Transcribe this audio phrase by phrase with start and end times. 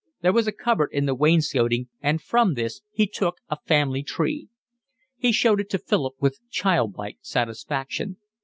[0.21, 4.49] There was a cupboard in the wainscoting and from this he took a family tree.
[5.15, 8.17] He showed it to Philip with child like satisfaction.